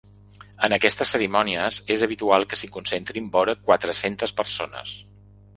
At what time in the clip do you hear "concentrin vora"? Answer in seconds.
2.79-3.59